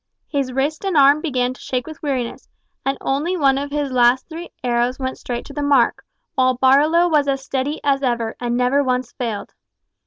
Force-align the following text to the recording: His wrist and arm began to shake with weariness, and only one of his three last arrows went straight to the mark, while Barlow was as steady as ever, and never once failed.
His 0.27 0.51
wrist 0.51 0.83
and 0.83 0.97
arm 0.97 1.21
began 1.21 1.53
to 1.53 1.61
shake 1.61 1.85
with 1.85 2.01
weariness, 2.01 2.49
and 2.83 2.97
only 3.01 3.37
one 3.37 3.59
of 3.59 3.69
his 3.69 3.89
three 3.91 3.93
last 3.95 4.33
arrows 4.63 4.97
went 4.97 5.19
straight 5.19 5.45
to 5.45 5.53
the 5.53 5.61
mark, 5.61 6.03
while 6.33 6.55
Barlow 6.57 7.07
was 7.07 7.27
as 7.27 7.45
steady 7.45 7.79
as 7.83 8.01
ever, 8.01 8.35
and 8.39 8.57
never 8.57 8.83
once 8.83 9.11
failed. 9.11 9.53